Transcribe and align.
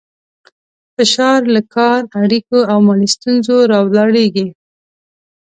فشار 0.95 1.39
له 1.53 1.61
کار، 1.75 1.99
اړیکو 2.23 2.57
او 2.71 2.77
مالي 2.87 3.07
ستونزو 3.15 3.55
راولاړېږي. 3.71 4.47